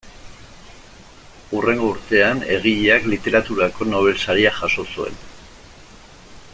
Hurrengo 1.57 1.89
urtean 1.95 2.41
egileak 2.55 3.05
Literaturako 3.13 3.89
Nobel 3.91 4.19
Saria 4.29 4.55
jaso 4.63 4.87
zuen. 4.95 5.23